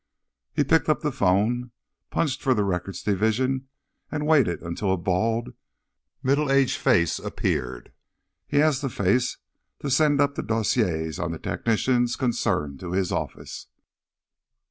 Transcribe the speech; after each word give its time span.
He 0.51 0.63
picked 0.63 0.89
up 0.89 1.01
the 1.01 1.11
phone, 1.11 1.69
punched 2.09 2.41
for 2.41 2.55
the 2.55 2.63
Records 2.63 3.03
Division, 3.03 3.67
and 4.11 4.25
waited 4.25 4.63
until 4.63 4.91
a 4.91 4.97
bald, 4.97 5.49
middle 6.23 6.51
aged 6.51 6.77
face 6.79 7.19
appeared. 7.19 7.93
He 8.47 8.63
asked 8.63 8.81
the 8.81 8.89
face 8.89 9.37
to 9.79 9.91
send 9.91 10.19
up 10.19 10.33
the 10.33 10.41
dossiers 10.41 11.19
of 11.19 11.31
the 11.31 11.37
technicians 11.37 12.15
concerned 12.15 12.79
to 12.79 12.93
his 12.93 13.11
office. 13.11 13.67